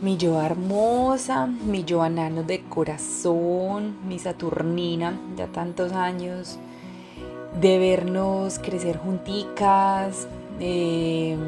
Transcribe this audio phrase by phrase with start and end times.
[0.00, 6.58] mi yo hermosa, mi yo anano de corazón, mi Saturnina, ya tantos años
[7.60, 10.28] de vernos crecer junticas.
[10.60, 11.38] Em,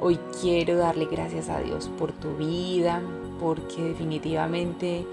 [0.00, 3.00] hoy quiero darle gracias a Dios por tu vida,
[3.38, 5.06] porque definitivamente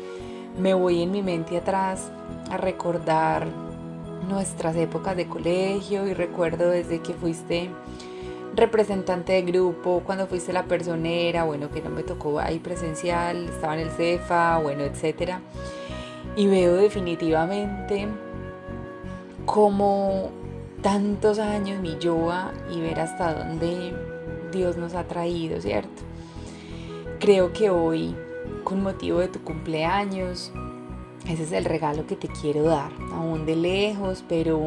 [0.59, 2.11] me voy en mi mente atrás
[2.49, 3.47] a recordar
[4.27, 7.69] nuestras épocas de colegio y recuerdo desde que fuiste
[8.55, 13.75] representante de grupo, cuando fuiste la personera, bueno, que no me tocó ahí presencial, estaba
[13.75, 15.41] en el CEFA, bueno, etcétera.
[16.35, 18.07] Y veo definitivamente
[19.45, 20.29] como
[20.81, 23.93] tantos años mi yoga y ver hasta dónde
[24.51, 26.03] Dios nos ha traído, ¿cierto?
[27.19, 28.15] Creo que hoy,
[28.63, 30.51] con motivo de tu cumpleaños,
[31.27, 34.57] ese es el regalo que te quiero dar, aún de lejos, pero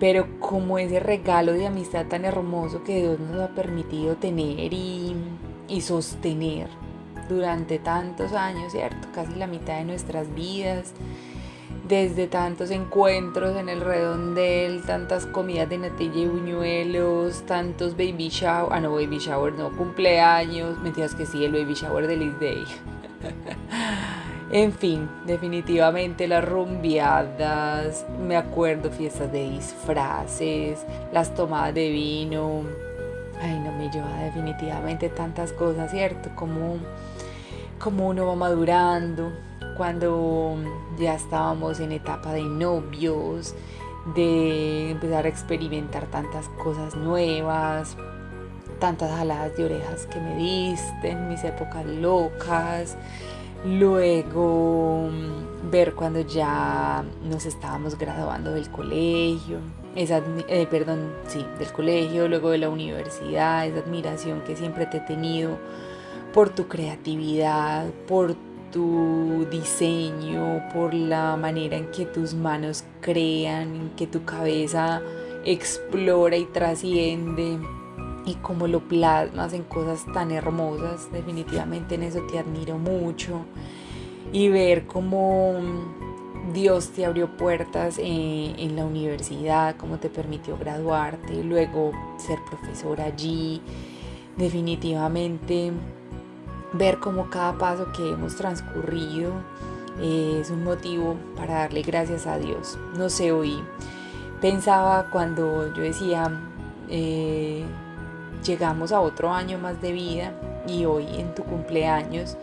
[0.00, 5.14] pero como ese regalo de amistad tan hermoso que Dios nos ha permitido tener y,
[5.82, 6.68] sostener
[7.28, 9.08] durante tantos años, ¿cierto?
[9.14, 10.94] Casi la mitad de nuestras vidas,
[11.86, 18.72] desde tantos encuentros en el redondel, tantas comidas de natilla y buñuelos, tantos baby shower,
[18.72, 22.64] ah no, baby shower no, cumpleaños, mentiras que sí, el baby shower de Liz Day.
[24.52, 32.62] En fin, definitivamente las rumbiadas, me acuerdo fiestas de disfraces, las tomadas de vino.
[33.40, 36.30] Ay, no me lleva definitivamente tantas cosas, ¿cierto?
[36.34, 36.78] Como,
[37.78, 39.30] como uno va madurando,
[39.76, 40.56] cuando
[40.98, 43.54] ya estábamos en etapa de novios,
[44.16, 47.96] de empezar a experimentar tantas cosas nuevas,
[48.80, 52.96] tantas jaladas de orejas que me diste en mis épocas locas,
[53.64, 59.58] Luego mm, ver cuando ya nos estábamos graduando del colegio,
[59.94, 64.98] esa, eh, perdón, sí, del colegio, luego de la universidad, esa admiración que siempre te
[64.98, 65.58] he tenido
[66.32, 68.34] por tu creatividad, por
[68.72, 75.02] tu diseño, por la manera en que tus manos crean, en que tu cabeza
[75.44, 77.58] explora y trasciende
[78.30, 81.10] y cómo lo plasmas en cosas tan hermosas.
[81.12, 83.44] Definitivamente en eso te admiro mucho.
[84.32, 85.54] Y ver cómo
[86.52, 93.60] Dios te abrió puertas en, la universidad, cómo te permitió graduarte, luego ser profesor allí.
[94.36, 95.72] Definitivamente
[96.72, 99.32] ver cómo cada paso que hemos transcurrido
[100.00, 102.78] es un motivo para darle gracias a Dios.
[102.96, 103.60] No sé, hoy
[104.40, 106.30] pensaba cuando yo decía,
[106.88, 107.64] eh,
[108.44, 110.32] llegamos a otro año más de vida
[110.66, 112.36] y hoy en tu cumpleaños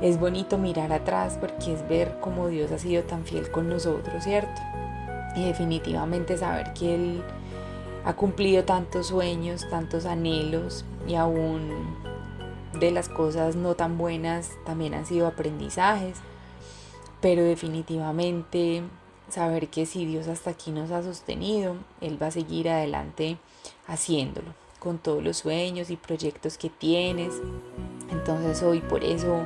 [0.00, 4.22] es bonito mirar atrás porque es ver cómo Dios ha sido tan fiel con nosotros,
[4.22, 4.60] ¿cierto?
[5.34, 7.22] Y definitivamente saber que Él
[8.04, 11.96] ha cumplido tantos sueños, tantos anhelos y aún
[12.78, 16.18] de las cosas no tan buenas también han sido aprendizajes,
[17.20, 18.82] pero definitivamente
[19.28, 23.36] saber que si Dios hasta aquí nos ha sostenido, Él va a seguir adelante
[23.86, 27.34] haciéndolo con todos los sueños y proyectos que tienes.
[28.10, 29.44] Entonces hoy por eso,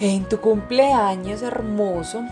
[0.00, 2.22] en tu cumpleaños hermoso,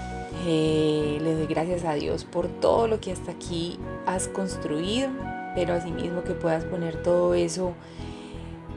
[0.46, 5.08] eh, le doy gracias a Dios por todo lo que hasta aquí has construido,
[5.54, 7.72] pero asimismo que puedas poner todo eso,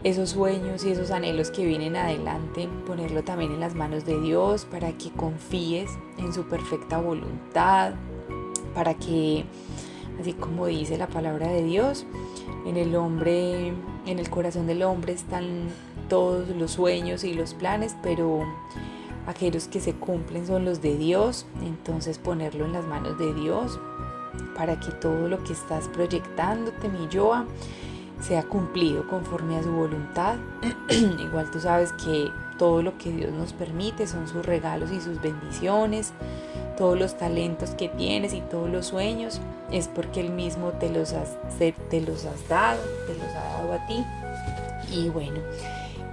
[0.03, 4.65] esos sueños y esos anhelos que vienen adelante, ponerlo también en las manos de Dios
[4.65, 7.93] para que confíes en su perfecta voluntad,
[8.73, 9.43] para que,
[10.19, 12.05] así como dice la palabra de Dios,
[12.65, 13.73] en el hombre,
[14.05, 15.69] en el corazón del hombre están
[16.09, 18.41] todos los sueños y los planes, pero
[19.25, 23.79] aquellos que se cumplen son los de Dios, entonces ponerlo en las manos de Dios
[24.55, 27.45] para que todo lo que estás proyectándote, mi Yoa,
[28.21, 30.37] sea cumplido conforme a su voluntad.
[30.89, 35.21] Igual tú sabes que todo lo que Dios nos permite son sus regalos y sus
[35.21, 36.13] bendiciones
[36.77, 41.13] todos los talentos que tienes y todos los sueños, es porque Él mismo te los,
[41.13, 44.05] has, te los dado, te los ha dado a ti.
[44.93, 45.39] Y bueno,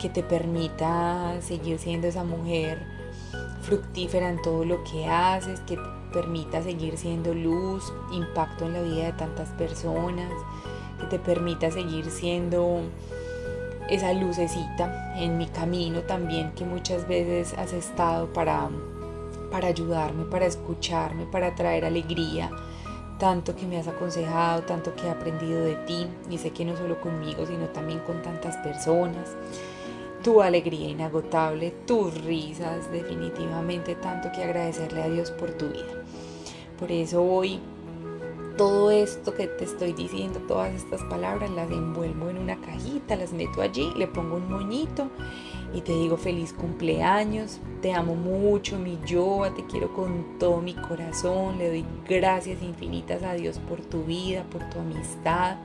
[0.01, 2.79] que te permita seguir siendo esa mujer
[3.63, 5.83] fructífera en todo lo que haces, que te
[6.13, 10.31] permita seguir siendo luz, impacto en la vida de tantas personas,
[10.99, 12.81] que te permita seguir siendo
[13.89, 18.71] esa lucecita en mi camino también que muchas veces has estado para
[19.55, 22.51] para ayudarme, para escucharme, para traer alegría.
[23.21, 26.77] Tanto que me has aconsejado, tanto que he aprendido de ti y sé que no
[26.77, 29.37] solo conmigo, sino también con tantas personas.
[30.25, 36.03] Tu alegría inagotable, tus risas, definitivamente tanto que agradecerle a Dios por tu vida.
[36.77, 37.61] Por eso hoy
[38.57, 43.33] todo esto que te estoy diciendo, todas estas palabras las envuelvo en una cajita, las
[43.33, 45.11] meto allí, le pongo un moñito
[45.75, 50.75] y te digo feliz cumpleaños, te amo mucho, mi yo, te quiero con todo mi
[50.75, 55.57] corazón, le doy gracias infinitas a Dios por tu vida, por tu amistad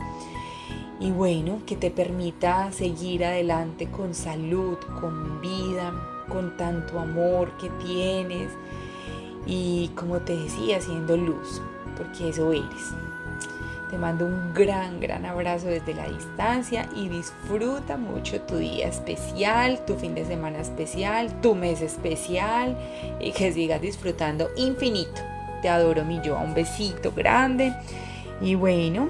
[0.99, 5.93] y bueno, que te permita seguir adelante con salud, con vida,
[6.27, 8.51] con tanto amor que tienes
[9.45, 11.61] y como te decía, siendo luz,
[11.97, 12.93] porque eso eres.
[13.89, 19.83] Te mando un gran, gran abrazo desde la distancia y disfruta mucho tu día especial,
[19.85, 22.77] tu fin de semana especial, tu mes especial
[23.19, 25.21] y que sigas disfrutando infinito.
[25.63, 27.73] Te adoro mi yo, un besito grande
[28.41, 29.09] y bueno,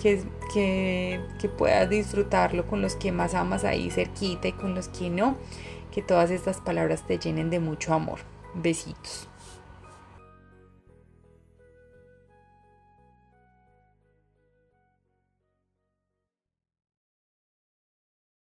[0.00, 0.22] que,
[0.54, 5.10] que, que puedas disfrutarlo con los que más amas ahí cerquita y con los que
[5.10, 5.36] no,
[5.90, 8.20] que todas estas palabras te llenen de mucho amor.
[8.54, 9.28] Besitos.